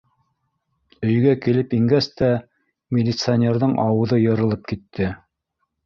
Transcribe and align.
Өйгә 1.09 1.33
килеп 1.43 1.75
ингәс 1.81 2.09
тә, 2.23 2.31
милиционерҙың 2.99 3.79
ауыҙы 3.87 4.23
йырылып 4.27 4.69
китте. 4.75 5.17